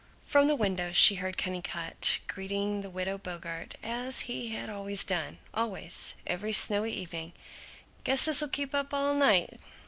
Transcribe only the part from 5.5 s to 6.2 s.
always,